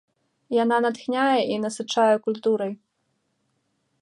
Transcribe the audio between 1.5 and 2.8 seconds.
і насычае культурай.